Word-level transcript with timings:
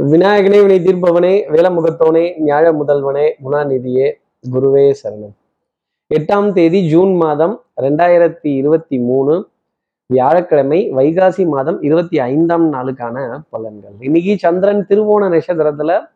விநாயகனே 0.00 0.66
வினை 0.66 0.80
தீர்ப்பவனே 0.80 1.32
வேலமுகத்தவனே 1.50 2.22
ஞாழ 2.44 2.64
முதல்வனே 2.72 3.32
குணாநிதியே 3.44 4.12
குருவே 4.52 4.94
சரணம். 5.02 5.32
எட்டாம் 6.14 6.52
தேதி 6.52 6.88
ஜூன் 6.88 7.16
மாதம் 7.16 7.64
ரெண்டாயிரத்தி 7.80 8.46
இருபத்தி 8.56 8.98
மூணு 8.98 9.48
வியாழக்கிழமை 10.06 10.92
வைகாசி 10.92 11.46
மாதம் 11.46 11.82
இருபத்தி 11.82 12.18
ஐந்தாம் 12.18 12.72
நாளுக்கான 12.72 13.40
பலன்கள். 13.52 13.96
இன்னைக்கு 13.98 14.36
சந்திரன் 14.38 14.86
திருவோண 14.88 15.28
நட்சத்திரத்துல 15.28 16.08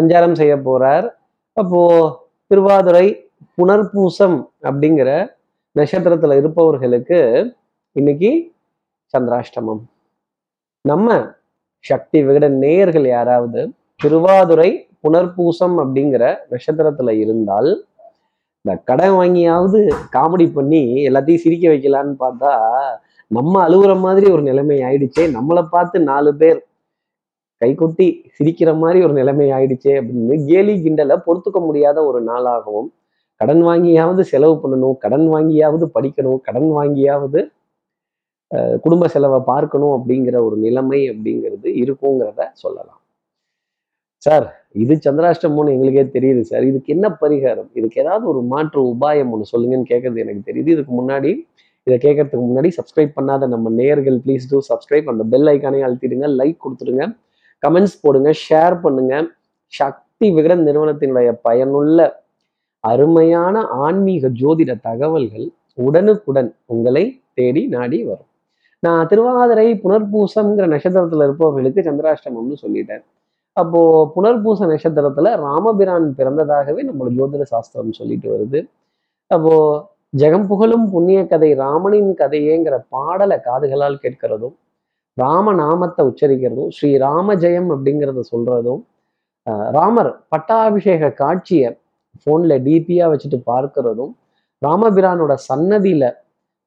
சஞ்சாரம் 0.00 0.34
செய்ய 0.34 0.56
போறார். 0.56 1.10
அப்போ 1.52 1.82
திருவாதுரை 2.46 3.30
புனர்பூசம் 3.56 4.50
அப்படிங்கிற 4.62 5.34
நட்சத்திரத்துல 5.78 6.36
இருப்பவர்களுக்கு 6.36 7.20
இன்னைக்கு 7.92 8.52
சந்திராஷ்டமம். 9.18 9.82
நம்ம 10.80 11.34
சக்தி 11.84 12.18
விகட 12.22 12.46
நேயர்கள் 12.56 13.06
யாராவது 13.08 13.60
திருவாதுரை 14.00 14.70
புனர்பூசம் 15.04 15.76
அப்படிங்கிற 15.82 16.24
நட்சத்திரத்துல 16.50 17.14
இருந்தால் 17.22 17.70
இந்த 18.64 18.74
கடன் 18.84 19.14
வாங்கியாவது 19.14 19.78
காமெடி 20.12 20.46
பண்ணி 20.52 20.82
எல்லாத்தையும் 21.08 21.42
சிரிக்க 21.42 21.64
வைக்கலான்னு 21.68 22.14
பார்த்தா 22.20 22.52
நம்ம 23.30 23.54
அழுகுற 23.62 23.92
மாதிரி 24.00 24.26
ஒரு 24.30 24.42
நிலைமை 24.42 24.76
ஆயிடுச்சே 24.82 25.24
நம்மளை 25.32 25.62
பார்த்து 25.66 25.98
நாலு 26.02 26.32
பேர் 26.34 26.60
கைகொட்டி 27.62 28.06
சிரிக்கிற 28.36 28.70
மாதிரி 28.78 28.98
ஒரு 29.04 29.14
நிலைமை 29.14 29.46
ஆயிடுச்சே 29.52 29.92
அப்படின்னு 29.98 30.36
கேலி 30.46 30.74
கிண்டலை 30.82 31.16
பொறுத்துக்க 31.26 31.58
முடியாத 31.60 31.98
ஒரு 32.04 32.20
நாளாகவும் 32.22 32.88
கடன் 33.40 33.62
வாங்கியாவது 33.64 34.22
செலவு 34.24 34.54
பண்ணணும் 34.62 34.96
கடன் 34.98 35.26
வாங்கியாவது 35.28 35.84
படிக்கணும் 35.94 36.40
கடன் 36.40 36.70
வாங்கியாவது 36.72 37.40
குடும்ப 38.84 39.04
செலவை 39.14 39.38
பார்க்கணும் 39.52 39.94
அப்படிங்கிற 39.96 40.36
ஒரு 40.46 40.56
நிலைமை 40.64 41.00
அப்படிங்கிறது 41.12 41.68
இருக்குங்கிறத 41.82 42.42
சொல்லலாம். 42.62 43.00
சார் 44.26 44.46
இது 44.82 44.94
சந்திராஷ்டமம்னு 45.06 45.72
எங்களுக்கே 45.74 46.04
தெரியுது 46.16 46.42
சார். 46.50 46.64
இதுக்கு 46.70 46.92
என்ன 46.96 47.06
பரிகாரம்? 47.22 47.70
இதுக்கு 47.78 48.00
ஏதாவது 48.02 48.24
ஒரு 48.32 48.40
மாற்று 48.52 48.80
உபாயம் 48.92 49.30
ஒன்று 49.34 49.52
சொல்லுங்கன்னு 49.52 49.88
கேட்கறது 49.92 50.22
எனக்கு 50.24 50.42
தெரியுது. 50.50 50.68
இதுக்கு 50.74 50.92
முன்னாடி 51.00 51.30
இதை 51.86 51.96
கேட்கறதுக்கு 52.04 52.44
முன்னாடி 52.48 52.70
சப்ஸ்கிரைப் 52.78 53.14
பண்ணாத 53.18 53.46
நம்ம 53.54 53.70
நேயர்கள் 53.78 54.18
ப்ளீஸ் 54.24 54.44
டூ 54.50 54.58
சப்ஸ்கிரைப் 54.70 55.08
அந்த 55.12 55.24
பெல் 55.32 55.50
ஐக்கானே 55.52 55.80
அழுத்திடுங்க 55.86 56.28
லைக் 56.40 56.58
கொடுத்துடுங்க 56.64 57.04
கமெண்ட்ஸ் 57.62 57.96
போடுங்க 58.02 58.30
ஷேர் 58.46 58.76
பண்ணுங்க. 58.84 59.14
சக்தி 59.72 60.28
விகடன் 60.36 60.64
நிறுவனத்தினுடைய 60.68 61.30
பயனுள்ள 61.46 61.98
அருமையான 62.84 63.56
ஆன்மீக 63.86 64.30
ஜோதிட 64.40 64.72
தகவல்கள் 64.88 65.46
உடனுக்குடன் 65.86 66.50
உங்களை 66.74 67.04
தேடி 67.38 67.62
நாடி 67.74 67.98
வரும். 68.10 68.30
நான் 68.82 69.08
திருவாதிரை 69.10 69.66
புனர்பூசம்ங்கிற 69.82 70.66
நட்சத்திரத்தில் 70.72 71.24
இருப்பவர்களுக்கு 71.26 71.80
சந்திராஷ்டமம்னு 71.88 72.56
சொல்லிட்டேன். 72.62 73.02
அப்போ 73.56 73.80
புனர்பூச 74.14 74.60
நட்சத்திரத்துல 74.72 75.30
ராமபிரான் 75.46 76.06
பிறந்ததாகவே 76.18 76.82
நம்மளோட 76.88 77.12
ஜோதிட 77.18 77.44
சாஸ்திரம் 77.52 77.98
சொல்லிட்டு 78.00 78.28
வருது. 78.34 78.60
அப்போ 79.30 79.54
ஜெகம் 80.20 80.46
புகழும் 80.50 80.86
புண்ணிய 80.94 81.20
கதை 81.26 81.50
ராமனின் 81.62 82.10
கதையேங்கிற 82.20 82.76
பாடலை 82.94 83.36
காதுகளால் 83.46 84.02
கேட்கிறதும் 84.02 84.56
ராம 85.18 85.52
நாமத்தை 85.60 86.02
உச்சரிக்கிறதும் 86.10 86.72
ஸ்ரீ 86.76 86.90
ராம 87.04 87.34
ஜெயம் 87.42 87.70
அப்படிங்கிறத 87.74 88.22
சொல்றதும் 88.32 88.82
ராமர் 89.76 90.10
பட்டாபிஷேக 90.32 91.10
காட்சியை 91.22 91.70
ஃபோனில் 92.20 92.56
டிபியாக 92.66 93.10
வச்சுட்டு 93.12 93.38
பார்க்கிறதும் 93.50 94.12
ராமபிரானோட 94.62 95.32
சன்னதியில 95.48 96.04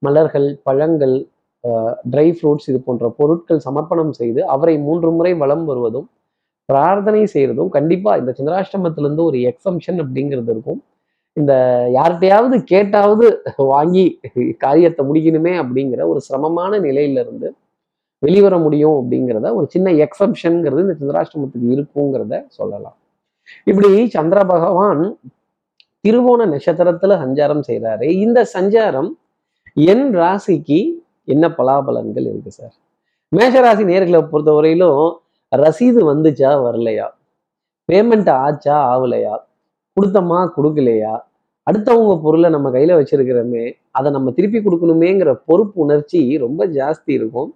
மலர்கள் 0.01 0.47
பழங்கள் 0.63 1.15
ட்ரை 2.13 2.27
ஃப்ரூட்ஸ் 2.35 2.67
இது 2.71 2.79
போன்ற 2.87 3.05
பொருட்கள் 3.19 3.65
சமர்ப்பணம் 3.67 4.13
செய்து 4.19 4.41
அவரை 4.55 4.75
மூன்று 4.87 5.09
முறை 5.17 5.31
வலம் 5.41 5.65
வருவதும் 5.69 6.07
பிரார்த்தனை 6.69 7.21
செய்கிறதும் 7.33 7.71
கண்டிப்பா 7.77 8.11
இந்த 8.21 8.31
சந்திராஷ்டமத்திலேருந்து 8.37 9.23
ஒரு 9.29 9.39
எக்ஸம்ஷன் 9.51 9.99
அப்படிங்கிறது 10.03 10.51
இருக்கும். 10.55 10.79
இந்த 11.37 11.53
யார்கிட்டையாவது 11.97 12.57
கேட்டாவது 12.71 13.25
வாங்கி 13.73 14.05
காரியத்தை 14.63 15.03
முடிக்கணுமே 15.09 15.53
அப்படிங்கிற 15.61 16.01
ஒரு 16.11 16.19
சிரமமான 16.27 16.79
நிலையில 16.87 17.23
இருந்து 17.25 17.47
வெளிவர 18.23 18.55
முடியும் 18.65 18.97
அப்படிங்கிறத 18.99 19.47
ஒரு 19.57 19.67
சின்ன 19.73 19.87
எக்ஸப்ஷன்ங்கிறது 20.05 20.85
இந்த 20.85 20.95
சந்திராஷ்டமத்துக்கு 21.01 21.67
இருக்குங்கிறத 21.75 22.35
சொல்லலாம். 22.59 22.97
இப்படி 23.69 23.89
சந்திர 24.15 24.39
பகவான் 24.53 25.03
திருவோண 26.05 26.41
நட்சத்திரத்துல 26.53 27.13
சஞ்சாரம் 27.23 27.63
செய்கிறாரு 27.67 28.07
இந்த 28.25 28.39
சஞ்சாரம் 28.55 29.11
என் 29.91 30.07
ராசிக்கு 30.19 30.79
என்ன 31.25 31.47
பலாபலன்கள் 31.57 32.23
இருக்கு 32.23 32.51
சார்? 32.51 32.73
மேஷராசி 33.35 33.83
நேர்களை 33.83 34.27
பொறுத்தவரையிலும் 34.31 35.17
ரசீது 35.55 36.13
வந்துச்சா 36.13 36.51
வரலையா? 36.65 37.07
பேமெண்ட் 37.91 38.29
ஆச்சா 38.29 38.97
ஆகலையா 38.97 39.35
கொடுத்தமா 39.97 40.49
கொடுக்கலையா? 40.57 41.19
அடுத்தவங்க 41.71 42.21
பொருளை 42.21 42.49
நம்ம 42.49 42.69
கையில 42.69 43.01
வச்சிருக்கிறோமே 43.01 43.73
அதை 43.91 44.11
நம்ம 44.11 44.31
திருப்பி 44.31 44.59
கொடுக்கணுமேங்கிற 44.59 45.33
பொறுப்பு 45.45 45.81
உணர்ச்சி 45.81 46.37
ரொம்ப 46.37 46.67
ஜாஸ்தி 46.67 47.05
இருக்கும். 47.05 47.55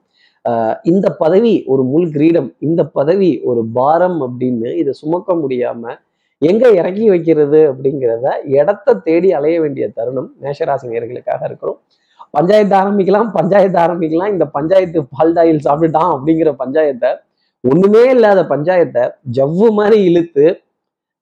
ஆஹ் 0.49 0.75
இந்த 0.83 1.09
பதவி 1.09 1.63
ஒரு 1.65 1.83
முள் 1.83 2.11
கிரீடம் 2.11 2.55
இந்த 2.59 2.85
பதவி 2.85 3.41
ஒரு 3.43 3.65
பாரம் 3.73 4.21
அப்படின்னு 4.21 4.77
இதை 4.77 4.93
சுமக்க 4.93 5.33
முடியாம 5.33 5.95
எங்க 6.37 6.69
இறக்கி 6.69 7.09
வைக்கிறது 7.09 7.73
அப்படிங்கிறத 7.73 8.27
இடத்த 8.43 8.93
தேடி 8.93 9.31
அலைய 9.31 9.61
வேண்டிய 9.61 9.89
தருணம் 9.89 10.33
மேஷராசி 10.41 10.87
நேர்களுக்காக 10.87 11.43
இருக்கிறோம் 11.43 11.79
பஞ்சாயத்து 12.37 12.75
ஆரம்பிக்கலாம் 12.81 13.29
பஞ்சாயத்து 13.37 13.79
ஆரம்பிக்கலாம். 13.85 14.33
இந்த 14.35 14.45
பஞ்சாயத்து 14.57 14.99
பால்டாயில் 15.15 15.65
சாப்பிட்டுட்டான் 15.67 16.11
அப்படிங்கிற 16.15 16.51
பஞ்சாயத்தை 16.63 17.11
ஒண்ணுமே 17.63 18.03
இல்லாத 18.15 18.41
பஞ்சாயத்தை 18.53 19.03
ஜவ்வு 19.37 19.69
மாதிரி 19.79 19.97
இழுத்து 20.09 20.45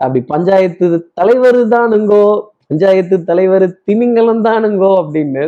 அப்படி 0.01 0.19
பஞ்சாயத்து 0.33 0.87
தலைவர் 1.19 1.61
தானுங்கோ 1.75 2.25
பஞ்சாயத்து 2.69 3.15
தலைவர் 3.29 3.65
திமிங்கலம் 3.87 4.43
தானுங்கோ 4.47 4.91
அப்படின்னு 5.01 5.43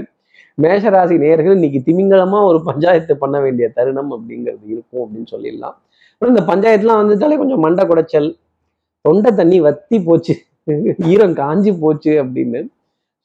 மேஷராசி 0.63 1.15
நேர்கள் 1.23 1.57
இன்னைக்கு 1.57 1.79
திமிங்கலமா 1.87 2.39
ஒரு 2.49 2.59
பஞ்சாயத்து 2.69 3.13
பண்ண 3.23 3.37
வேண்டிய 3.43 3.65
தருணம் 3.77 4.11
அப்படிங்கிறது 4.15 4.65
இருக்கும் 4.73 5.03
அப்படின்னு 5.03 5.29
சொல்லிடலாம். 5.33 5.75
அப்புறம் 6.13 6.33
இந்த 6.33 6.43
பஞ்சாயத்துலாம் 6.51 7.01
வந்துட்டாலே 7.01 7.37
கொஞ்சம் 7.41 7.63
மண்டை 7.65 7.83
குடைச்சல் 7.89 8.29
தொண்டை 9.05 9.31
தண்ணி 9.39 9.57
வத்தி 9.67 9.97
போச்சு 10.07 10.33
ஈரம் 11.11 11.35
காஞ்சி 11.41 11.71
போச்சு 11.83 12.13
அப்படின்னு 12.23 12.61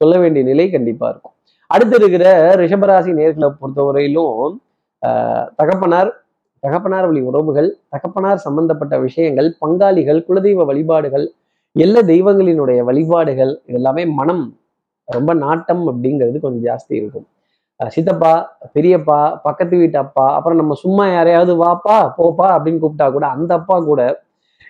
சொல்ல 0.01 0.15
வேண்டிய 0.23 0.43
நிலை 0.51 0.67
கண்டிப்பா 0.77 1.07
இருக்கும். 1.13 1.34
அடுத்து 1.71 1.97
இருக்கிற 1.97 2.25
ரிஷபராசி 2.61 3.13
நேர்களை 3.19 3.49
பொறுத்தவரையிலும் 3.55 4.55
ஆஹ், 5.03 5.47
தகப்பனார் 5.57 6.11
தகப்பனார் 6.63 7.07
வழி 7.07 7.21
உறவுகள் 7.23 7.67
தகப்பனார் 7.93 8.45
சம்பந்தப்பட்ட 8.45 8.95
விஷயங்கள் 9.03 9.49
பங்காளிகள் 9.63 10.21
குலதெய்வ 10.27 10.65
வழிபாடுகள் 10.65 11.27
எல்லா 11.77 12.01
தெய்வங்களினுடைய 12.09 12.81
வழிபாடுகள் 12.89 13.53
இதெல்லாமே 13.69 14.05
மனம் 14.15 14.45
ரொம்ப 15.09 15.31
நாட்டம் 15.43 15.83
அப்படிங்கிறது 15.91 16.39
கொஞ்சம் 16.41 16.65
ஜாஸ்தி 16.67 16.95
இருக்கும். 17.01 17.27
சித்தப்பா 17.81 18.33
பெரியப்பா 18.75 19.17
பக்கத்து 19.45 19.75
வீட்டு 19.77 19.99
அப்பா 19.99 20.27
அப்புறம் 20.37 20.61
நம்ம 20.61 20.75
சும்மா 20.83 21.05
யாரையாவது 21.09 21.53
வாப்பா 21.61 21.97
போப்பா 22.19 22.47
அப்படின்னு 22.55 22.83
கூப்பிட்டா 22.83 23.07
கூட 23.11 23.27
அந்த 23.35 23.51
அப்பா 23.59 23.77
கூட 23.85 24.01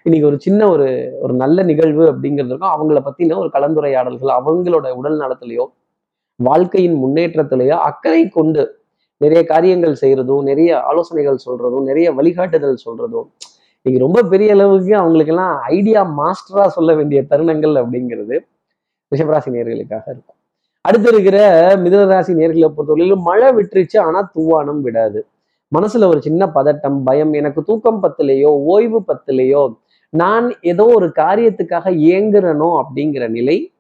இன்னைக்கு 0.07 0.27
ஒரு 0.27 0.39
சின்ன 0.41 0.61
ஒரு 0.69 0.87
ஒரு 1.23 1.35
நல்ல 1.35 1.59
நிகழ்வு 1.63 2.05
அப்படிங்கிறது 2.11 2.53
இருக்கும். 2.53 2.75
அவங்கள 2.77 2.99
பத்தின 3.07 3.37
ஒரு 3.37 3.51
கலந்துரையாடல்கள் 3.55 4.33
அவங்களோட 4.39 4.87
உடல் 4.97 5.23
நலத்திலையோ 5.23 5.67
வாழ்க்கையின் 6.37 6.97
முன்னேற்றத்திலேயே 7.03 7.69
அக்கறை 7.69 8.29
கொண்டு 8.29 8.83
நிறைய 9.17 9.45
காரியங்கள் 9.45 9.97
செய்யறதும் 10.01 10.43
நிறைய 10.43 10.81
ஆலோசனைகள் 10.81 11.39
சொல்றதும் 11.47 11.83
நிறைய 11.83 12.13
வழிகாட்டுதல் 12.13 12.85
சொல்றதும் 12.87 13.29
இன்னைக்கு 13.87 14.07
ரொம்ப 14.07 14.23
பெரிய 14.23 14.53
அளவுக்கு 14.53 14.97
அவங்களுக்கெல்லாம் 14.97 15.61
ஐடியா 15.61 16.01
மாஸ்டரா 16.19 16.67
சொல்ல 16.67 16.95
வேண்டிய 16.95 17.23
தருணங்கள் 17.23 17.75
அப்படிங்கிறது 17.75 18.47
ரிஷபராசி 19.13 19.51
நேர்களுக்காக 19.51 20.05
இருக்கும். 20.07 20.37
அடுத்து 20.81 21.09
இருக்கிற 21.09 21.77
மிதனராசி 21.77 22.33
நேர்களை 22.35 22.69
பொறுத்தவரையிலும் 22.69 23.23
மழை 23.23 23.49
விட்டுருச்சு 23.49 23.99
ஆனா 23.99 24.31
தூவானம் 24.37 24.81
விடாது. 24.81 25.27
மனசுல 25.77 26.07
ஒரு 26.07 26.21
சின்ன 26.21 26.47
பதட்டம் 26.47 27.03
பயம் 27.03 27.33
எனக்கு 27.33 27.63
தூக்கம் 27.63 28.03
பத்திலையோ 28.03 28.47
ஓய்வு 28.47 29.05
பத்திலையோ 29.09 29.75
நான் 30.11 30.57
ஏதோ 30.61 30.85
ஒரு 30.85 31.13
காரியத்துக்காக 31.17 31.91
ஏங்குறனோ 31.91 32.83
அப்படிங்கிற 32.83 33.29
நிலை 33.29 33.74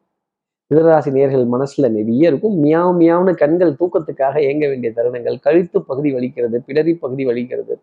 மிதராசி 0.70 1.10
நேர்கள் 1.16 1.44
மனசுல 1.54 1.88
நிறைய 1.96 2.30
இருக்கும். 2.30 2.54
மியாவ் 2.64 2.94
மியாவ்னு 3.00 3.32
கண்கள் 3.42 3.72
தூக்கத்துக்காக 3.80 4.34
ஏங்க 4.50 4.64
வேண்டிய 4.70 4.90
தருணங்கள்? 4.98 5.36
கழுத்து 5.46 5.78
பகுதி 5.90 6.10
வலிக்கிறது 6.14 6.58
பிடரி 6.68 6.94
பகுதி 6.98 7.24
வலிக்கிறது. 7.30 7.74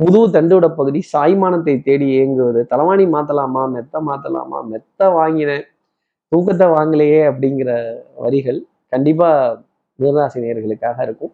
முதுகு 0.00 0.26
தண்டோட 0.36 0.66
பகுதி 0.74 1.00
சாய்மானத்தை 1.12 1.74
தேடி 1.82 2.06
ஏங்குவது. 2.22 2.60
தலைவாணி 2.72 3.04
மாத்தலாமா? 3.14 3.62
மெத்த 3.74 4.00
மாத்தலாமா? 4.08 4.60
மெத்த 4.72 5.08
வாங்கினேன் 5.18 5.64
தூக்கத்தை 6.32 6.66
வாங்கலையே 6.66 7.20
அப்படிங்கிற 7.30 7.70
வரிகள் 8.22 8.60
கண்டிப்பா 8.88 9.28
மிதராசி 9.98 10.38
நேர்களுக்காக 10.44 10.96
இருக்கும். 11.02 11.32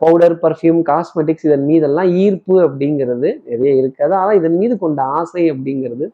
பவுடர் 0.00 0.34
பர்ஃப்யூம் 0.42 0.80
காஸ்மெட்டிக்ஸ் 0.88 1.46
இதன் 1.48 1.66
மீதெல்லாம் 1.68 2.08
ஈர்ப்பு 2.22 2.54
அப்படிங்கிறது 2.66 3.28
நிறைய 3.50 3.72
இருக்காது. 3.80 4.12
ஆனால் 4.14 4.38
இதன் 4.40 4.56
மீது 4.62 4.74
கொண்ட 4.78 5.02
ஆசை 5.02 5.44
அப்படிங்கிறது 5.52 6.06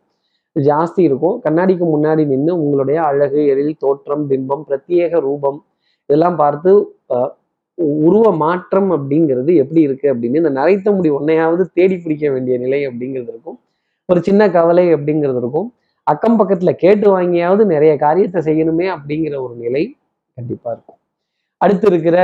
ஜாஸ்தி 0.57 1.01
இருக்கும். 1.01 1.41
கண்ணாடிக்கு 1.45 1.87
முன்னாடி 1.95 2.27
நின்று 2.27 2.53
உங்களுடைய 2.63 3.03
அழகு 3.03 3.47
எழில் 3.47 3.77
தோற்றம் 3.79 4.31
பிம்பம் 4.31 4.65
பிரத்யேக 4.69 5.21
ரூபம் 5.21 5.65
இதெல்லாம் 6.05 6.37
பார்த்து 6.37 6.73
உருவ 8.09 8.33
மாற்றம் 8.33 8.91
அப்படிங்கிறது 8.91 9.55
எப்படி 9.55 9.81
இருக்கு 9.81 10.15
அப்படின்னு 10.15 10.41
இந்த 10.43 10.51
நரைத்த 10.51 10.93
முடி 10.93 11.11
ஒன்னையாவது 11.11 11.67
தேடி 11.73 11.97
பிடிக்க 11.99 12.31
வேண்டிய 12.31 12.59
நிலை 12.59 12.87
அப்படிங்கிறது 12.89 13.31
இருக்கும். 13.35 13.59
ஒரு 14.07 14.23
சின்ன 14.23 14.51
கவலை 14.51 14.95
அப்படிங்கிறது 14.95 15.41
இருக்கும். 15.43 15.75
அக்கம் 16.03 16.39
பக்கத்துல 16.41 16.73
கேட்டு 16.73 17.19
வாங்கியாவது 17.19 17.65
நிறைய 17.65 17.97
காரியத்தை 17.97 18.41
செய்யணுமே 18.43 18.87
அப்படிங்கிற 18.97 19.35
ஒரு 19.43 19.55
நிலை 19.55 19.97
கண்டிப்பா 20.35 20.71
இருக்கும். 20.71 20.99
அடுத்து 21.57 21.87
இருக்கிற 21.87 22.19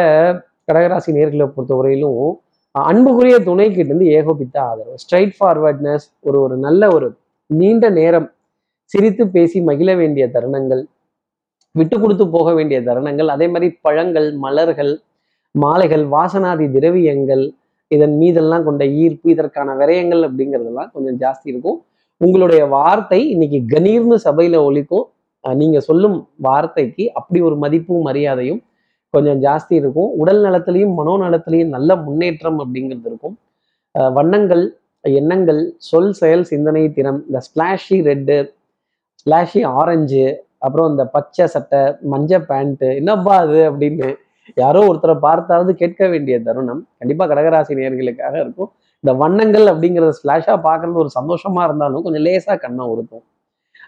கடகராசி 0.70 1.10
நேர்களை 1.18 1.46
பொறுத்தவரையிலும் 1.56 2.32
அன்புக்குரிய 2.70 3.38
துணை 3.38 3.66
கிட்ட 3.68 3.88
இருந்து 3.88 4.06
ஏகோபித்த 4.06 4.62
ஆதரவு. 4.62 4.94
ஸ்ட்ரைட் 5.02 5.34
ஃபார்வர்ட்னஸ் 5.40 6.06
ஒரு 6.20 6.40
ஒரு 6.40 6.56
நல்ல 6.56 6.88
ஒரு 6.94 7.08
நீண்ட 7.60 7.84
நேரம் 7.98 8.28
சிரித்து 8.92 9.24
பேசி 9.34 9.58
மகிழ 9.68 9.90
வேண்டிய 10.00 10.24
தருணங்கள் 10.34 10.82
விட்டு 11.74 11.96
கொடுத்து 12.02 12.24
போக 12.34 12.48
வேண்டிய 12.58 12.78
தருணங்கள் 12.88 13.28
அதே 13.34 13.46
மாதிரி 13.52 13.68
பழங்கள் 13.86 14.28
மலர்கள் 14.44 14.92
மாலைகள் 15.54 16.04
வாசனாதி 16.14 16.66
திரவியங்கள் 16.74 17.44
இதன் 17.90 18.14
மீதெல்லாம் 18.20 18.66
கொண்ட 18.66 18.82
ஈர்ப்பு 19.02 19.28
இதற்கான 19.34 19.74
விரயங்கள் 19.80 20.22
அப்படிங்கிறதெல்லாம் 20.26 20.90
கொஞ்சம் 20.94 21.18
ஜாஸ்தி 21.22 21.48
இருக்கும். 21.52 21.78
உங்களுடைய 22.20 22.62
வார்த்தை 22.76 23.20
இன்னைக்கு 23.34 23.58
கணீர்னு 23.72 24.16
சபையில 24.26 24.56
ஒழிக்கும் 24.68 25.06
நீங்க 25.44 25.78
சொல்லும் 25.88 26.16
வார்த்தைக்கு 26.46 27.04
அப்படி 27.18 27.38
ஒரு 27.48 27.56
மதிப்பும் 27.64 28.06
மரியாதையும் 28.08 28.60
கொஞ்சம் 29.14 29.40
ஜாஸ்தி 29.46 29.74
இருக்கும். 29.80 30.10
உடல் 30.22 30.42
நலத்திலையும் 30.46 30.94
மனோ 30.98 31.14
நலத்திலையும் 31.24 31.72
நல்ல 31.76 31.96
முன்னேற்றம் 32.06 32.60
அப்படிங்கிறது 32.64 33.08
இருக்கும். 33.10 33.34
வண்ணங்கள் 34.18 34.64
எண்ணங்கள் 35.04 35.60
சொல் 35.90 36.12
செயல் 36.20 36.44
சிந்தனை 36.50 36.82
திறம் 36.96 37.20
இந்த 37.28 37.38
ஸ்பிளாஷி 37.46 37.96
ரெட்டு 38.08 38.36
ஸ்பிளாஷி 39.22 39.60
ஆரஞ்சு 39.78 40.24
அப்புறம் 40.58 40.88
இந்த 40.92 41.04
பச்சை 41.14 41.46
சட்டை 41.54 41.80
மஞ்சள் 42.12 42.46
பேண்ட்டு 42.50 42.88
என்னப்பா 43.00 43.34
அது 43.44 43.58
அப்படின்னு 43.70 44.08
யாரோ 44.56 44.80
ஒருத்தரை 44.90 45.14
பார்த்தாவது 45.26 45.72
கேட்க 45.80 46.08
வேண்டிய 46.08 46.36
தருணம். 46.46 46.80
கண்டிப்பாக 47.00 47.28
கடகராசி 47.32 47.72
நேர்களுக்காக 47.80 48.34
இருக்கும். 48.44 48.70
இந்த 49.04 49.12
வண்ணங்கள் 49.22 49.66
அப்படிங்கிறத 49.72 50.14
ஸ்லாஷாக 50.20 50.58
பார்க்கறது 50.68 50.98
ஒரு 51.04 51.10
சந்தோஷமா 51.18 51.62
இருந்தாலும் 51.68 52.04
கொஞ்சம் 52.06 52.24
லேசா 52.28 52.54
கண்ணை 52.64 52.84
உறுத்தும். 52.92 53.24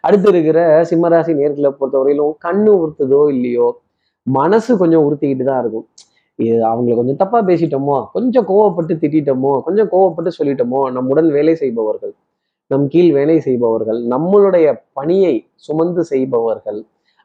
அடுத்து 0.04 0.28
இருக்கிற 0.32 0.58
சிம்மராசி 0.90 1.32
நேர்களை 1.40 1.70
பொறுத்தவரையிலும் 1.80 2.34
கண்ணு 2.46 2.70
உறுத்துதோ 2.82 3.20
இல்லையோ 3.34 3.68
மனசு 4.26 4.72
கொஞ்சம் 4.82 5.04
உறுத்திக்கிட்டு 5.06 5.44
தான் 5.44 5.60
இருக்கும். 5.62 5.86
இது 6.38 6.56
அவங்களை 6.70 6.94
கொஞ்சம் 6.96 7.16
தப்பா 7.16 7.40
பேசிட்டோமோ 7.46 7.96
கொஞ்சம் 8.12 8.46
கோவப்பட்டு 8.48 8.94
திட்டிட்டோமோ 9.02 9.52
கொஞ்சம் 9.62 9.90
கோவப்பட்டு 9.92 10.30
சொல்லிட்டோமோ 10.38 10.80
நம்முடன் 10.92 11.28
வேலை 11.30 11.54
செய்பவர்கள் 11.54 12.14
நம் 12.70 12.86
கீழ் 12.88 13.12
வேலை 13.12 13.40
செய்பவர்கள் 13.40 14.00
நம்மளுடைய 14.06 14.66
பணியை 14.92 15.34
சுமந்து 15.54 16.04
செய்பவர்கள் 16.04 16.80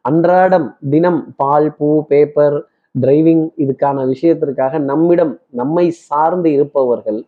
அன்றாடம் 0.06 0.68
தினம் 0.90 1.22
பால் 1.36 1.70
பூ 1.78 1.90
பேப்பர் 2.08 2.58
டிரைவிங் 2.96 3.46
இதுக்கான 3.58 4.06
விஷயத்திற்காக 4.06 4.80
நம்மிடம் 4.80 5.34
நம்மை 5.52 5.86
சார்ந்து 6.08 6.50
இருப்பவர்கள் 6.52 7.20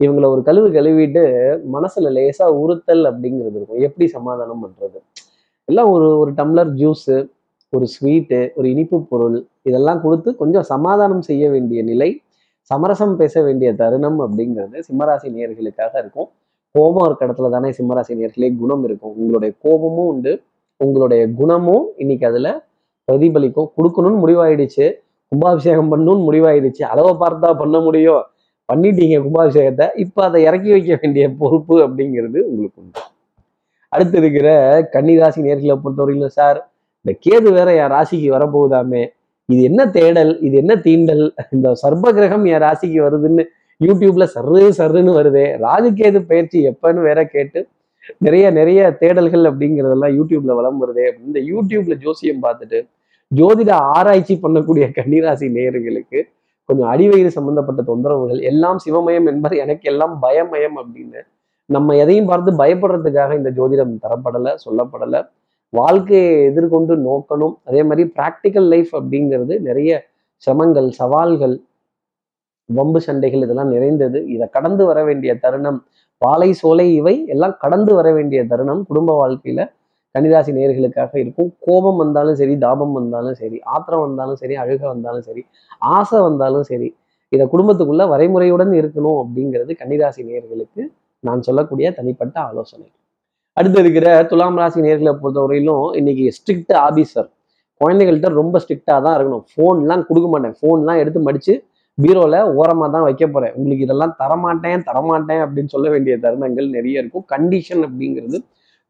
இவங்களை 0.00 0.26
ஒரு 0.30 0.42
கழுவு 0.42 0.68
கழுவிட்டு 0.72 1.22
மனசுல 1.72 2.10
லேசா 2.16 2.46
உறுத்தல் 2.62 3.04
அப்படிங்கிறது 3.04 3.56
இருக்கும். 3.58 3.80
எப்படி 3.80 4.06
சமாதானம் 4.08 4.62
பண்றது? 4.64 4.98
எல்லாம் 5.68 5.90
ஒரு 5.90 6.18
ஒரு 6.18 6.30
டம்ளர் 6.30 6.70
ஜூஸு 6.74 7.16
ஒரு 7.72 7.86
ஸ்வீட்டு 7.94 8.38
ஒரு 8.54 8.66
இனிப்பு 8.68 8.98
பொருள் 9.02 9.38
இதெல்லாம் 9.68 10.00
கொடுத்து 10.00 10.36
கொஞ்சம் 10.36 10.62
சமாதானம் 10.62 11.22
செய்ய 11.22 11.50
வேண்டிய 11.50 11.82
நிலை 11.82 12.22
சமரசம் 12.62 13.16
பேச 13.16 13.42
வேண்டிய 13.42 13.74
தருணம் 13.74 14.20
அப்படிங்கிறது 14.20 14.78
சிம்மராசி 14.88 15.28
நேர்களுக்காக 15.36 15.92
இருக்கும். 15.98 16.28
கோபம் 16.70 17.04
இருக்க 17.06 17.26
இடத்துல 17.26 17.50
தானே 17.50 17.68
சிம்மராசி 17.78 18.12
நேர்களே 18.20 18.56
குணம் 18.56 18.84
இருக்கும். 18.84 19.14
உங்களுடைய 19.16 19.54
கோபமும் 19.62 20.08
உண்டு. 20.08 20.42
உங்களுடைய 20.76 21.28
குணமும் 21.28 21.86
இன்னைக்கு 21.96 22.26
அதுல 22.26 22.66
பிரதிபலிக்கும். 23.08 23.70
கொடுக்கணும்னு 23.76 24.20
முடிவாயிடுச்சு. 24.24 24.92
கும்பாபிஷேகம் 25.28 25.90
பண்ணணும்னு 25.92 26.26
முடிவாயிடுச்சு. 26.28 26.82
அளவை 26.82 27.12
பார்த்தா 27.22 27.58
பண்ண 27.58 27.80
முடியும். 27.80 28.22
பண்ணிட்டீங்க 28.72 29.16
கும்பாபிஷேகத்தை. 29.26 29.86
இப்போ 29.94 30.24
அதை 30.24 30.42
இறக்கி 30.42 30.70
வைக்க 30.70 30.98
வேண்டிய 31.02 31.30
பொறுப்பு 31.30 31.76
அப்படிங்கிறது 31.86 32.38
உங்களுக்கு 32.50 32.80
உண்டு. 32.82 33.00
அடுத்து 33.88 34.18
இருக்கிற 34.18 34.48
கன்னிராசி 34.92 35.40
நேர்களை 35.48 35.76
பொறுத்தவரையிலும் 35.84 36.36
சார் 36.38 36.70
இந்த 37.04 37.18
கேது 37.26 37.52
வேற 37.52 37.74
என் 37.74 37.92
ராசிக்கு 37.92 38.28
வரப்போகுதாமே. 38.36 39.12
இது 39.48 39.60
என்ன 39.68 39.82
தேடல்? 39.96 40.32
இது 40.46 40.54
என்ன 40.62 40.72
தீண்டல்? 40.86 41.24
இந்த 41.56 41.68
சர்ப்ப 41.82 42.10
கிரகம் 42.16 42.44
என் 42.52 42.62
ராசிக்கு 42.66 42.98
வருதுன்னு 43.06 43.44
யூடியூப்ல 43.80 44.24
சர்ரு 44.34 44.62
சர்ருன்னு 44.78 45.12
வருதே. 45.18 45.44
ராகுகேது 45.64 46.20
பயிற்சி 46.30 46.58
எப்பன்னு 46.70 47.02
வேற 47.08 47.20
கேட்டு 47.34 47.60
நிறைய 48.26 48.46
நிறைய 48.58 48.80
தேடல்கள் 49.00 49.44
அப்படிங்கிறதெல்லாம் 49.50 50.14
யூடியூப்ல 50.18 50.52
வளம் 50.58 50.80
வருதே. 50.82 51.06
இந்த 51.26 51.38
யூடியூப்ல 51.52 51.94
ஜோசியம் 52.04 52.42
பார்த்துட்டு 52.44 52.78
ஜோதிட 53.30 53.70
ஆராய்ச்சி 53.96 54.34
பண்ணக்கூடிய 54.44 54.84
கன்னிராசி 54.98 55.46
நேயர்களுக்கு 55.56 56.20
கொஞ்சம் 56.68 56.88
அடிவயிறு 56.92 57.30
சம்பந்தப்பட்ட 57.38 57.80
தொந்தரவுகள் 57.90 58.40
எல்லாம் 58.50 58.78
சிவமயம் 58.84 59.28
என்பது 59.32 59.54
எனக்கு 59.64 59.86
எல்லாம் 59.92 60.14
பயமயம் 60.24 60.76
அப்படின்னு 60.82 61.20
நம்ம 61.70 61.94
எதையும் 62.02 62.30
பார்த்து 62.30 62.50
பயப்படுறதுக்காக 62.62 63.32
இந்த 63.36 63.50
ஜோதிடம் 63.58 63.94
தரப்படலை 64.04 64.52
சொல்லப்படலை. 64.66 65.20
வாழ்க்கையை 65.72 66.28
எதிர்கொண்டு 66.50 66.94
நோக்கணும். 67.08 67.54
அதே 67.68 67.82
மாதிரி 67.82 68.04
ப்ராக்டிக்கல் 68.18 68.68
லைஃப் 68.74 68.92
அப்படிங்கிறது 68.98 69.54
நிறைய 69.68 69.90
சிரமங்கள் 70.42 70.88
சவால்கள் 71.00 71.56
வம்பு 72.68 73.00
சண்டைகள் 73.06 73.44
இதெல்லாம் 73.46 73.72
நிறைந்தது. 73.76 74.18
இதை 74.34 74.46
கடந்து 74.56 74.82
வர 74.86 74.98
வேண்டிய 75.04 75.32
தருணம் 75.44 75.80
பாலை 76.22 76.50
சோலை 76.52 76.86
இவை 77.00 77.14
எல்லாம் 77.34 77.56
கடந்து 77.64 77.92
வர 77.98 78.08
வேண்டிய 78.12 78.40
தருணம். 78.46 78.80
குடும்ப 78.90 79.10
வாழ்க்கையில 79.22 79.60
கன்னிராசி 80.14 80.52
நேர்களுக்காக 80.58 81.12
இருக்கும். 81.22 81.50
கோபம் 81.66 81.98
வந்தாலும் 82.02 82.38
சரி 82.40 82.54
தாபம் 82.58 82.94
வந்தாலும் 82.98 83.36
சரி 83.42 83.58
ஆத்திரம் 83.74 84.04
வந்தாலும் 84.06 84.38
சரி 84.42 84.54
அழுக 84.62 84.82
வந்தாலும் 84.92 85.24
சரி 85.28 85.42
ஆசை 85.96 86.20
வந்தாலும் 86.20 86.66
சரி 86.70 86.88
இதை 87.32 87.44
குடும்பத்துக்குள்ள 87.54 88.04
வரைமுறையுடன் 88.12 88.72
இருக்கணும் 88.80 89.18
அப்படிங்கிறது 89.22 89.72
கன்னிராசி 89.80 90.22
நேர்களுக்கு 90.30 90.82
நான் 91.24 91.44
சொல்லக்கூடிய 91.48 91.90
தனிப்பட்ட 91.90 92.36
ஆலோசனை. 92.40 92.86
அடுத்து 93.58 93.78
இருக்கிற 93.82 94.08
துலாம் 94.30 94.58
ராசி 94.60 94.80
நேர்களை 94.86 95.12
பொறுத்தவரையிலும் 95.20 95.84
இன்னைக்கு 95.98 96.24
ஸ்ட்ரிக்ட் 96.36 96.74
ஆபீசர் 96.86 97.28
குழந்தைகள்கிட்ட 97.80 98.28
ரொம்ப 98.40 98.56
ஸ்ட்ரிக்டாக 98.62 98.98
தான் 99.06 99.14
இருக்கணும். 99.16 99.44
ஃபோன்லாம் 99.52 100.04
கொடுக்க 100.08 100.28
மாட்டேன். 100.32 100.54
ஃபோன்லாம் 100.60 101.00
எடுத்து 101.02 101.20
மடிச்சு 101.26 101.54
பீரோவில் 101.98 102.38
ஓரமாக 102.58 102.88
தான் 102.94 103.04
வைக்க 103.08 103.24
போறேன். 103.34 103.52
உங்களுக்கு 103.58 103.84
இதெல்லாம் 103.86 104.14
தரமாட்டேன் 104.20 104.84
தரமாட்டேன் 104.88 105.42
அப்படின்னு 105.44 105.72
சொல்ல 105.74 105.86
வேண்டிய 105.94 106.14
தருணங்கள் 106.24 106.68
நிறைய 106.76 107.02
இருக்கும். 107.02 107.24
கண்டிஷன் 107.34 107.82
அப்படிங்கிறது 107.86 108.38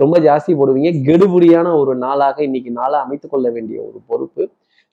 ரொம்ப 0.01 0.17
ஜாஸ்தி 0.27 0.53
போடுவீங்க. 0.59 0.91
கெடுபுடியான 1.07 1.69
ஒரு 1.81 1.93
நாளாக 2.05 2.37
இன்னைக்கு 2.49 2.73
நாளாக 2.81 3.01
அமைத்து 3.07 3.29
கொள்ள 3.29 3.47
வேண்டிய 3.57 3.79
ஒரு 3.89 3.99
பொறுப்பு 4.11 4.43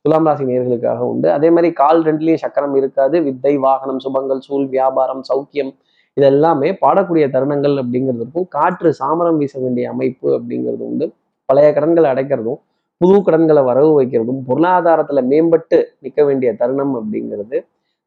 துலாம் 0.06 0.28
ராசி 0.30 0.44
நேர்களுக்காக 0.52 1.02
உண்டு. 1.12 1.28
அதே 1.38 1.50
மாதிரி 1.56 1.70
கால் 1.82 2.02
ரெண்டுலேயும் 2.10 2.44
சக்கரம் 2.46 2.76
இருக்காது. 2.82 3.18
வித்தை 3.28 3.54
வாகனம் 3.68 4.02
சுபங்கள் 4.06 4.42
சூழ் 4.48 4.68
வியாபாரம் 4.76 5.24
சௌக்கியம் 5.30 5.74
இதெல்லாமே 6.18 6.70
பாடக்கூடிய 6.84 7.26
தருணங்கள் 7.36 7.76
அப்படிங்கிறது 7.82 8.22
இருக்கும் 8.24 8.48
காற்று 8.56 8.90
சாமரம் 9.00 9.40
வீச 9.42 9.54
வேண்டிய 9.64 9.86
அமைப்பு 9.94 10.28
அப்படிங்கிறது 10.38 10.84
உண்டு. 10.90 11.06
பழைய 11.50 11.70
கடன்களை 11.78 12.08
அடைக்கிறதும் 12.14 12.60
புது 13.02 13.16
கடன்களை 13.28 13.62
வரவு 13.70 13.92
வைக்கிறதும் 14.00 14.42
பொருளாதாரத்துல 14.50 15.22
மேம்பட்டு 15.32 15.78
நிற்க 16.04 16.22
வேண்டிய 16.28 16.50
தருணம் 16.62 16.94
அப்படிங்கிறது 17.00 17.58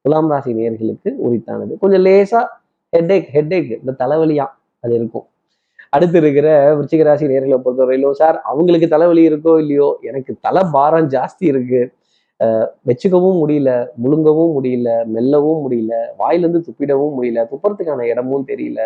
துலாம் 0.04 0.30
ராசி 0.32 0.52
நேர்களுக்கு 0.61 1.11
உரித்தானது. 1.26 1.73
கொஞ்சம் 1.82 2.04
லேசா 2.06 2.40
ஹெட்ஏக் 2.92 3.28
ஹெட்ஏக் 3.37 3.73
இந்த 3.80 3.92
தலைவலியா 4.02 4.47
அது 4.85 4.92
இருக்கும். 4.99 5.26
அடுத்து 5.97 6.16
இருக்கிற 6.23 6.49
விருச்சிக 6.78 7.04
ராசி 7.09 7.26
நேர்களை 7.32 7.59
பொறுத்தவரையிலோ 7.64 8.11
சார் 8.21 8.37
அவங்களுக்கு 8.50 8.88
தலைவலி 8.94 9.23
இருக்கோ 9.30 9.52
இல்லையோ 9.62 9.88
எனக்கு 10.09 10.32
தலை 10.47 10.62
பாரம் 10.75 11.09
ஜாஸ்தி 11.16 11.44
இருக்கு. 11.52 11.80
வச்சுக்கவும் 12.88 13.38
முடியல 13.42 13.71
முழுங்கவும் 14.02 14.52
முடியல 14.57 14.90
மெல்லவும் 15.14 15.62
முடியல 15.64 15.95
வாயிலிருந்து 16.21 16.61
துப்பிடவும் 16.66 17.14
முடியல 17.16 17.42
துப்புறதுக்கான 17.52 18.07
இடமும் 18.12 18.49
தெரியல. 18.52 18.80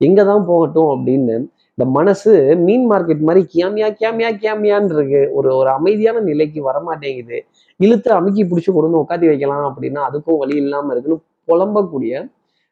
எங்க 0.00 0.20
தான் 0.24 0.44
போகட்டும் 0.50 0.90
அப்படின்னு 0.94 1.36
இந்த 1.78 1.84
மனசு 1.96 2.32
மீன் 2.66 2.86
மார்க்கெட் 2.90 3.26
மாதிரி 3.28 3.42
கியாமியா 3.54 3.88
கியாமியா 4.00 4.30
கியாமியான்னு 4.42 4.94
இருக்கு. 4.96 5.20
ஒரு 5.38 5.48
ஒரு 5.56 5.70
அமைதியான 5.78 6.22
நிலைக்கு 6.30 6.60
வரமாட்டேங்குது. 6.70 7.38
இழுத்து 7.80 8.10
அமுக்கி 8.18 8.42
பிடிச்சி 8.44 8.70
கொண்டு 8.70 8.88
வந்து 8.88 9.02
உட்காத்தி 9.04 9.26
வைக்கலாம் 9.30 9.66
அப்படின்னா 9.70 10.02
அதுக்கும் 10.08 10.40
வழி 10.42 10.56
இல்லாம 10.64 10.92
இருக்குன்னு 10.94 11.20
புலம்பக்கூடிய 11.48 12.14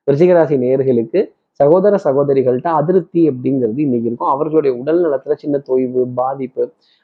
ரிஷிகராசி 0.09 0.57
நேர்களுக்கு 0.65 1.21
சகோதர 1.61 1.95
சகோதரிகள்கிட்ட 2.07 2.71
அதிருப்தி 2.81 3.23
அப்படிங்கிறது 3.31 3.81
இன்னைக்கு 3.87 4.09
இருக்கும். 4.11 4.33
அவர்களுடைய 4.35 4.73
உடல் 4.81 5.01
நலத்துல 5.05 5.37
சின்ன 5.43 5.61
தொய்வு 5.69 6.03
பாதிப்பு 6.21 6.63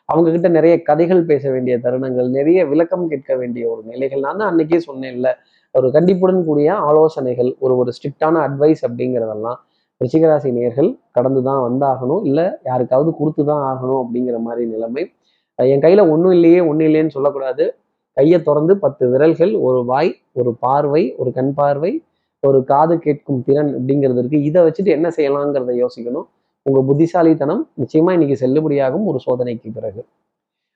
அவங்க 0.09 0.28
கிட்ட 0.35 0.49
நிறைய 0.56 0.75
கதைகள் 0.88 1.23
பேச 1.30 1.44
வேண்டிய 1.54 1.75
தருணங்கள் 1.85 2.28
நிறைய 2.38 2.61
விளக்கம் 2.73 3.06
கேட்க 3.12 3.32
வேண்டிய 3.40 3.64
ஒரு 3.73 3.82
நிலைகள். 3.92 4.23
நான் 4.26 4.40
தான் 4.40 4.50
அன்னைக்கே 4.52 4.80
சொன்னேன்ல 4.88 5.30
ஒரு 5.75 5.87
கண்டிப்புடன் 5.97 6.42
கூடிய 6.49 6.71
ஆலோசனைகள் 6.88 7.50
ஒரு 7.64 7.75
ஒரு 7.82 7.90
ஸ்ட்ரிக்டான 7.97 8.40
அட்வைஸ் 8.47 8.82
அப்படிங்கிறதெல்லாம் 8.88 9.59
ரிஷிகராசி 10.00 10.50
நேர்கள் 10.59 10.90
கடந்து 11.16 11.40
தான் 11.49 11.61
வந்தாகணும். 11.66 12.23
இல்லை 12.28 12.47
யாருக்காவது 12.71 13.11
கொடுத்து 13.21 13.42
தான் 13.50 13.62
ஆகணும் 13.71 14.00
அப்படிங்கிற 14.02 14.38
மாதிரி 14.47 14.64
நிலைமை. 14.75 15.04
என் 15.59 15.85
கையில் 15.85 16.11
ஒன்றும் 16.12 16.35
இல்லையே 16.37 16.61
ஒன்றும் 16.71 16.87
இல்லையேன்னு 16.88 17.14
சொல்லக்கூடாது. 17.16 17.64
கையை 18.16 18.38
திறந்து 18.47 18.73
பத்து 18.85 19.04
விரல்கள் 19.12 19.52
ஒரு 19.66 19.78
வாய் 19.90 20.11
ஒரு 20.40 20.50
பார்வை 20.64 21.02
ஒரு 21.21 21.30
கண் 21.38 21.52
பார்வை 21.59 21.92
ஒரு 22.46 22.64
காது 22.64 22.99
கேட்கும் 22.99 23.42
திறன் 23.46 23.70
அப்படிங்கிறது 23.76 24.18
இருக்கு 24.18 24.42
இதை 24.42 24.62
வச்சுட்டு 24.62 24.84
என்ன 24.84 25.08
செய்யலாங்கிறத 25.16 25.72
யோசிக்கணும். 25.82 26.25
உங்க 26.62 26.80
புத்திசாலித்தனம் 26.87 27.68
நிச்சயமா 27.80 28.11
இன்னைக்கு 28.12 28.37
செல்லுபடியாகும் 28.46 29.04
ஒரு 29.04 29.18
சோதனைக்கு 29.18 29.70
பிறகு. 29.75 30.00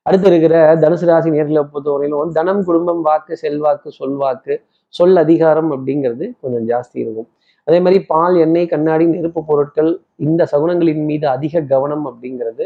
அடுத்து 0.02 0.28
இருக்கிற 0.28 0.76
தனுசு 0.76 1.04
ராசி 1.04 1.30
நேர்களை 1.30 1.62
பொறுத்தவரையிலும் 1.72 2.18
வந்து 2.18 2.32
தனம் 2.32 2.64
குடும்பம் 2.64 3.00
வாக்கு 3.02 3.36
செல்வாக்கு 3.36 3.90
சொல்வாக்கு 3.98 4.54
சொல் 4.88 5.16
அதிகாரம் 5.16 5.70
அப்படிங்கிறது 5.72 6.30
கொஞ்சம் 6.40 6.66
ஜாஸ்தி 6.68 6.98
இருக்கும். 6.98 7.28
அதே 7.66 7.80
மாதிரி 7.80 8.04
பால் 8.04 8.36
எண்ணெய் 8.36 8.66
கண்ணாடி 8.66 9.06
நெருப்பு 9.06 9.44
பொருட்கள் 9.44 9.90
இந்த 10.16 10.46
சகுனங்களின் 10.52 11.04
மீது 11.04 11.28
அதிக 11.28 11.60
கவனம் 11.60 12.06
அப்படிங்கிறது 12.06 12.64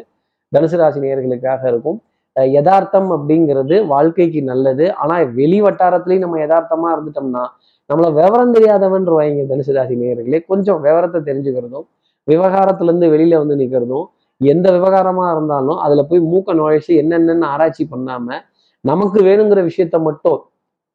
தனுசு 0.52 0.76
ராசி 0.76 1.00
நேர்களுக்காக 1.00 1.66
இருக்கும். 1.66 1.98
அஹ் 2.40 2.48
யதார்த்தம் 2.48 3.10
அப்படிங்கிறது 3.10 3.86
வாழ்க்கைக்கு 3.86 4.42
நல்லது. 4.42 4.94
ஆனா 4.94 5.16
வெளி 5.22 5.62
வட்டாரத்துலேயும் 5.62 6.18
நம்ம 6.18 6.38
யதார்த்தமா 6.38 6.88
இருந்துட்டோம்னா 6.96 7.44
நம்மள 7.90 8.08
விவரம் 8.12 8.54
தெரியாதவன்றவாங்க 8.54 9.44
தனுசு 9.50 9.72
ராசி 9.72 9.94
நேயர்களே 9.94 10.38
கொஞ்சம் 10.46 10.80
விவரத்தை 10.82 11.20
தெரிஞ்சுக்கிறதும் 11.20 11.86
விவகாரத்துல 12.28 12.84
இருந்து 12.84 13.06
வெளியில 13.14 13.38
வந்து 13.38 13.54
நிற்கிறதும் 13.56 14.06
எந்த 14.40 14.66
விவகாரமா 14.72 15.24
இருந்தாலும் 15.32 15.78
அதுல 15.78 16.02
போய் 16.02 16.22
மூக்க 16.32 16.54
நுழைச்சி 16.54 16.92
என்னென்னு 17.02 17.46
ஆராய்ச்சி 17.46 17.84
பண்ணாம 17.94 18.38
நமக்கு 18.84 19.18
வேணுங்கிற 19.22 19.62
விஷயத்த 19.70 19.96
மட்டும் 20.00 20.38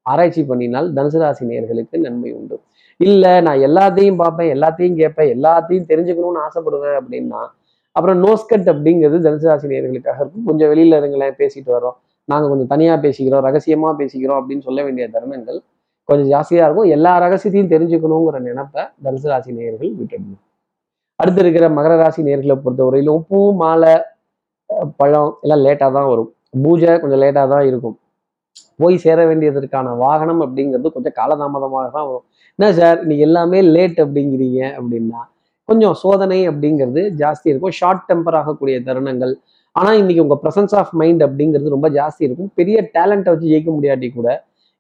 ஆராய்ச்சி 0.06 0.42
பண்ணினால் 0.44 0.88
தனுசு 0.94 1.20
ராசி 1.20 1.44
நேர்களுக்கு 1.46 1.98
நன்மை 1.98 2.32
உண்டு. 2.32 2.56
இல்லை 3.00 3.42
நான் 3.42 3.60
எல்லாத்தையும் 3.60 4.16
பார்ப்பேன் 4.16 4.52
எல்லாத்தையும் 4.56 4.98
கேட்பேன் 4.98 5.32
எல்லாத்தையும் 5.36 5.88
தெரிஞ்சுக்கணும்னு 5.92 6.42
ஆசைப்படுவேன் 6.48 6.98
அப்படின்னா 7.02 7.42
அப்புறம் 7.96 8.18
நோஸ்கட் 8.24 8.68
அப்படிங்கிறது 8.74 9.20
தனுசு 9.28 9.48
ராசி 9.50 9.68
நேர்களுக்காக 9.68 10.20
இருக்கும். 10.20 10.46
கொஞ்சம் 10.46 10.70
வெளியில 10.74 10.98
இருங்களேன் 10.98 11.36
பேசிட்டு 11.38 11.72
வரோம் 11.78 11.98
நாங்கள் 12.30 12.50
கொஞ்சம் 12.50 12.68
தனியா 12.68 12.94
பேசிக்கிறோம் 12.96 13.44
ரகசியமா 13.48 13.90
பேசிக்கிறோம் 14.02 14.40
அப்படின்னு 14.42 14.62
சொல்ல 14.62 14.84
வேண்டிய 14.84 15.08
தருணங்கள் 15.16 15.60
கொஞ்சம் 16.10 16.30
ஜாஸ்தியாக 16.34 16.68
இருக்கும். 16.68 16.90
எல்லா 16.96 17.12
ரகசியத்தையும் 17.26 17.72
தெரிஞ்சுக்கணுங்கிற 17.74 18.40
நினைப்பை 18.48 18.84
தனுசு 19.06 19.28
ராசி 19.32 19.52
நேயர்கள் 19.60 19.92
விட்டுடணும். 20.00 20.42
அடுத்து 21.20 21.42
இருக்கிற 21.44 21.66
மகர 21.78 21.94
ராசி 22.02 22.22
நேர்களை 22.28 22.56
பொறுத்தவரையிலும் 22.64 23.22
பூ 23.30 23.40
மாலை 23.62 23.94
பழம் 25.00 25.32
எல்லாம் 25.44 25.64
லேட்டாக 25.66 25.92
தான் 25.98 26.10
வரும். 26.12 26.30
பூஜை 26.64 26.92
கொஞ்சம் 27.04 27.22
லேட்டாக 27.24 27.48
தான் 27.54 27.66
இருக்கும். 27.70 27.96
போய் 28.82 28.96
சேர 29.04 29.20
வேண்டியதற்கான 29.30 29.94
வாகனம் 30.04 30.42
அப்படிங்கிறது 30.46 30.90
கொஞ்சம் 30.96 31.16
காலதாமதமாக 31.20 31.88
தான் 31.96 32.08
வரும். 32.10 32.26
என்ன 32.60 32.68
சார் 32.80 32.98
இன்னைக்கு 33.04 33.24
எல்லாமே 33.28 33.60
லேட் 33.76 34.00
அப்படிங்கிறீங்க 34.06 34.60
அப்படின்னா 34.80 35.22
கொஞ்சம் 35.70 35.96
சோதனை 36.02 36.40
அப்படிங்கிறது 36.50 37.02
ஜாஸ்தி 37.22 37.48
இருக்கும். 37.52 37.76
ஷார்ட் 37.80 38.04
டெம்பர் 38.10 38.38
ஆகக்கூடிய 38.40 38.76
தருணங்கள். 38.88 39.34
ஆனால் 39.76 39.98
இன்னைக்கு 40.02 40.24
உங்கள் 40.26 40.42
ப்ரெசன்ஸ் 40.44 40.76
ஆஃப் 40.80 40.92
மைண்ட் 41.02 41.24
அப்படிங்கிறது 41.28 41.76
ரொம்ப 41.76 41.88
ஜாஸ்தி 42.00 42.24
இருக்கும். 42.28 42.52
பெரிய 42.60 42.78
டேலண்ட்டை 42.98 43.32
வச்சு 43.34 43.48
ஜெயிக்க 43.54 43.70
முடியாட்டி 43.78 44.10
கூட 44.18 44.30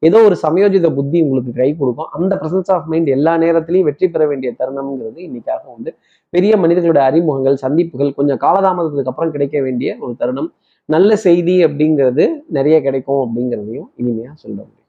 ஏதோ 0.08 0.18
ஒரு 0.28 0.36
சமயோஜித 0.44 0.88
புத்தி 0.98 1.18
உங்களுக்கு 1.26 1.52
கை 1.60 1.70
கொடுக்கும். 1.80 2.10
அந்த 2.18 2.34
பிரசன்ஸ் 2.42 2.72
ஆஃப் 2.76 2.88
மைண்ட் 2.92 3.10
எல்லா 3.16 3.34
நேரத்திலையும் 3.44 3.88
வெற்றி 3.90 4.08
பெற 4.14 4.24
வேண்டிய 4.32 4.50
தருணம்ங்கிறது 4.60 5.20
இன்னைக்காக 5.28 5.64
வந்து 5.76 5.92
பெரிய 6.34 6.54
மனிதர்களுடைய 6.64 7.04
அறிமுகங்கள் 7.10 7.58
சந்திப்புகள் 7.66 8.16
கொஞ்சம் 8.20 8.42
காலதாமதத்துக்கு 8.46 9.12
அப்புறம் 9.14 9.34
கிடைக்க 9.36 9.58
வேண்டிய 9.66 9.90
ஒரு 10.04 10.14
தருணம். 10.22 10.50
நல்ல 10.90 11.12
செய்தி 11.28 11.56
அப்படிங்கிறது 11.68 12.26
நிறைய 12.58 12.78
கிடைக்கும் 12.88 13.22
அப்படிங்கிறதையும் 13.26 13.88
இனிமையா 14.02 14.32
சொல்ல 14.44 14.58
முடியும். 14.66 14.82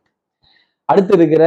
அடுத்து 0.88 1.14
இருக்கிற 1.18 1.44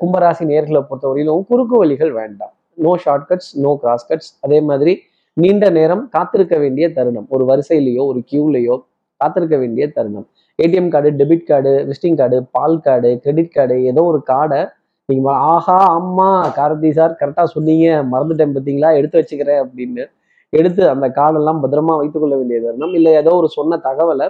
கும்பராசி 0.00 0.44
நேர்களை 0.52 0.80
பொறுத்தவரையிலும் 0.86 1.42
குறுக்கு 1.50 1.76
வழிகள் 1.82 2.12
வேண்டாம். 2.20 2.54
No 2.84 2.92
shortcuts 3.04 3.50
no 3.64 3.72
cross 3.82 4.08
cuts 4.10 4.30
அதே 4.46 4.58
மாதிரி 4.68 4.92
நீண்ட 5.36 5.66
நேரம் 5.78 6.02
காத்திருக்க 6.14 6.54
வேண்டிய 6.62 6.86
தருணம். 6.96 7.26
ஒரு 7.34 7.44
வரிசையிலையோ 7.50 8.02
ஒரு 8.12 8.20
கியூலையோ 8.30 8.76
காத்திருக்க 9.20 9.56
வேண்டிய 9.62 9.84
தருணம். 9.96 10.26
ATM 10.58 10.90
card 10.94 11.10
debit 11.20 11.48
card 11.50 11.72
visiting 11.88 12.18
card 12.20 12.38
பால் 12.56 12.78
கார்டு 12.86 13.10
கிரெடிட் 13.24 13.54
கார்டு 13.56 13.76
ஏதோ 13.90 14.02
ஒரு 14.10 14.20
கார்டை 14.30 14.60
நீங்கள் 15.08 15.38
ஆஹா 15.52 15.76
அம்மா 15.98 16.28
காரதி 16.58 16.90
சார் 16.98 17.16
கரெக்டாக 17.20 17.48
சொன்னீங்க. 17.54 17.86
மறந்துட்டேன் 18.12 18.52
பார்த்தீங்களா 18.56 18.90
எடுத்து 18.98 19.18
வச்சுக்கிறேன் 19.20 19.60
அப்படின்னு 19.64 20.04
எடுத்து 20.52 20.82
அந்த 20.92 21.06
கார்டெல்லாம் 21.18 21.60
பத்திரமா 21.62 21.94
வைத்துக்கொள்ள 22.00 22.34
வேண்டிய 22.40 22.58
தருணம் 22.64 22.94
இல்லை 22.98 23.12
ஏதோ 23.22 23.32
ஒரு 23.40 23.48
சொன்ன 23.58 23.78
தகவலை 23.88 24.26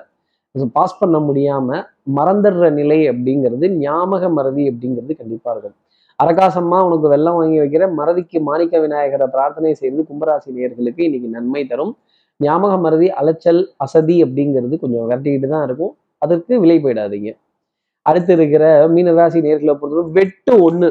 பாஸ் 0.76 0.98
பண்ண 1.00 1.16
முடியாம 1.26 1.78
மறந்துடுற 2.16 2.66
நிலை 2.78 2.98
அப்படிங்கிறது 3.12 3.66
ஞாபக 3.84 4.28
மறதி 4.38 4.64
அப்படிங்கிறது 4.70 5.12
கண்டிப்பா 5.20 5.50
இருக்கும். 5.54 5.76
அரகாசமா 6.18 6.78
உனக்கு 6.88 7.06
வெள்ளம் 7.12 7.36
வாங்கி 7.38 7.58
வைக்கிற 7.62 7.84
மறதிக்கு 8.00 8.38
மாணிக்க 8.48 8.80
விநாயகரை 8.84 9.26
பிரார்த்தனை 9.34 9.70
செய்து 9.80 10.02
கும்பராசி 10.10 10.50
நேர்களுக்கு 10.58 11.02
இன்னைக்கு 11.06 11.28
நன்மை 11.36 11.62
தரும். 11.70 11.92
ஞாபக 12.40 12.74
மறதி 12.84 13.08
அலைச்சல் 13.20 13.62
அசதி 13.86 14.16
அப்படிங்கிறது 14.26 14.76
கொஞ்சம் 14.82 15.04
விரட்டிக்கிட்டு 15.06 15.50
தான் 15.54 15.66
இருக்கும். 15.68 15.92
அதற்கு 16.24 16.60
விலை 16.62 16.76
போயிடாதீங்க. 16.84 17.30
அடுத்து 18.06 18.32
இருக்கிற 18.38 18.64
மீனராசி 18.94 19.38
நேர்களை 19.46 19.74
பொறுத்தவரை 19.80 20.10
வெட்டு 20.18 20.52
ஒன்று 20.66 20.88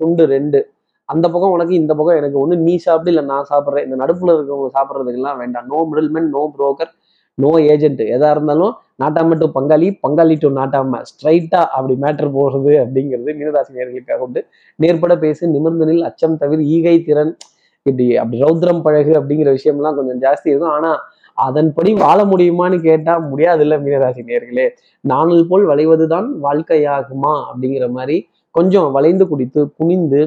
துண்டு 0.00 0.24
ரெண்டு. 0.34 0.60
அந்த 1.08 1.26
பக்கம் 1.32 1.54
உனக்கு 1.54 1.74
இந்த 1.80 1.92
பக்கம் 1.98 2.18
எனக்கு 2.20 2.36
ஒன்று 2.42 2.56
நீ 2.66 2.74
சாப்பிடு 2.84 3.10
இல்லை 3.12 3.24
நான் 3.30 3.48
சாப்பிட்றேன். 3.50 3.86
இந்த 3.86 3.96
நடுப்புல 4.02 4.34
இருக்கவங்க 4.36 4.68
சாப்பிட்றதுக்கெல்லாம் 4.76 5.40
வேண்டாம். 5.42 5.66
No 5.72 5.78
middleman 5.90 6.28
no 6.36 6.42
broker 6.56 6.92
no 7.38 7.50
agent 7.72 8.02
எதா 8.16 8.28
இருந்தாலும் 8.34 8.72
நாட்டாம 9.02 9.36
டு 9.40 9.46
பங்காளி 9.56 9.88
பங்காளி 10.04 10.34
டு 10.42 10.48
நாட்டாம. 10.58 11.00
ஸ்ட்ரைட்டா 11.10 11.60
அப்படி 11.76 11.94
மேட்டர் 12.04 12.30
போடுறது 12.36 12.72
அப்படிங்கிறது 12.82 13.30
மீனராசி 13.38 13.72
நேர்களுக்காக 13.78 14.26
உண்டு. 14.26 14.40
நேர்பட 14.82 15.14
பேசு 15.24 15.42
நிமிர்ந்தனில் 15.54 16.04
அச்சம் 16.08 16.36
தவிர 16.42 16.62
ஈகை 16.76 16.96
திறன் 17.08 17.32
இப்படி 17.86 18.06
அப்படி 18.20 18.38
ரௌத்ரம் 18.44 18.82
பழகு 18.84 19.12
அப்படிங்கிற 19.20 19.50
விஷயம்லாம் 19.58 19.96
கொஞ்சம் 19.98 20.20
ஜாஸ்தி 20.24 20.48
இருக்கும். 20.52 20.74
ஆனா 20.78 20.92
அதன்படி 21.38 21.90
வாழ 21.94 22.18
முடியுமான்னு 22.24 22.76
கேட்டா 22.80 23.14
முடியாதுல்ல 23.30 23.76
மீனராசி 23.84 24.22
நேர்களே 24.30 24.66
நானல் 25.04 25.48
போல் 25.48 25.64
வளைவதுதான் 25.70 26.28
வாழ்க்கையாகுமா 26.46 27.34
அப்படிங்கிற 27.48 27.86
மாதிரி 27.90 28.16
கொஞ்சம் 28.54 28.90
வளைந்து 28.92 29.24
குடித்து 29.26 29.60
குனிந்து 29.78 30.20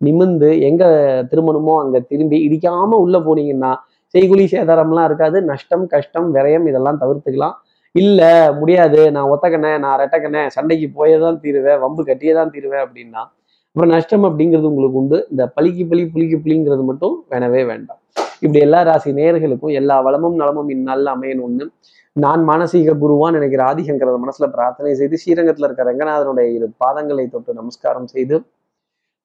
நிமிந்து 0.00 0.48
எங்க 0.68 0.84
திருமணமோ 1.30 1.74
அங்க 1.82 1.96
திரும்பி 2.10 2.38
இடிக்காம 2.46 2.98
உள்ள 3.04 3.18
போனீங்கன்னா 3.18 3.72
செய்குலி 4.14 4.44
சேதாரம்லாம் 4.52 5.06
இருக்காது. 5.08 5.38
நஷ்டம் 5.50 5.84
கஷ்டம் 5.94 6.28
விரயம் 6.34 6.66
இதெல்லாம் 6.70 7.00
தவிர்த்துக்கலாம். 7.02 7.54
இல்ல 7.94 8.20
முடியாது. 8.60 9.00
நான் 9.14 9.30
ஒத்தக்கண்ணே 9.32 9.72
நான் 9.84 9.98
ரெட்டக்கண்ணே 10.02 10.42
சண்டைக்கு 10.56 10.88
போயே 10.98 11.16
தான் 11.24 11.40
தீருவேன் 11.44 11.80
வம்பு 11.84 12.02
கட்டியே 12.10 12.34
தான் 12.38 12.52
தீருவேன் 12.54 12.84
அப்படின்னா 12.86 13.22
அப்புறம் 13.68 13.92
நஷ்டம் 13.94 14.26
அப்படிங்கிறது 14.28 14.70
உங்களுக்கு 14.72 15.00
உண்டு. 15.02 15.18
இந்த 15.32 15.44
பழிக்கு 15.56 15.84
பழி 15.92 16.04
புளிக்கு 16.14 16.38
புளிங்கிறது 16.44 16.84
மட்டும் 16.90 17.14
வேணவே 17.32 17.62
வேண்டாம். 17.72 18.00
இப்படி 18.44 18.58
எல்லா 18.58 18.82
ராசி 18.82 19.12
நேர்களுக்கும் 19.12 19.72
எல்லா 19.72 20.00
வளமும் 20.00 20.34
நலமும் 20.34 20.68
இந்நாளில் 20.68 21.06
அமையணும்னு 21.06 21.66
நான் 22.12 22.48
மானசீக 22.48 22.94
குருவான் 22.94 23.30
நினைக்கிற 23.30 23.64
ஆதிசங்கர 23.64 24.18
மனசுல 24.24 24.46
பிரார்த்தனை 24.50 24.94
செய்து 24.94 25.18
ஸ்ரீரங்கத்துல 25.24 25.64
இருக்க 25.64 25.84
ரங்கநாதனுடைய 25.84 26.52
இரு 26.52 26.70
பாதங்களை 26.84 27.28
தொட்டு 27.28 27.54
நமஸ்காரம் 27.54 28.06
செய்து 28.06 28.44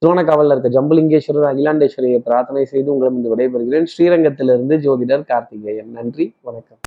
திருவண்ணக்காவலில் 0.02 0.52
இருக்க 0.52 0.82
ஜம்புலிங்கேஸ்வரர் 0.82 1.50
அகிலாண்டேஸ்வரியை 1.52 2.18
பிரார்த்தனை 2.18 2.66
செய்து 2.66 2.92
உங்களிடம் 2.94 3.38
விடைபெறுகிறேன். 3.38 3.88
ஸ்ரீரங்கத்திலிருந்து 3.98 4.78
ஜோதிடர் 4.78 5.26
கார்த்திகேயன். 5.26 5.92
நன்றி 5.92 6.36
வணக்கம். 6.42 6.78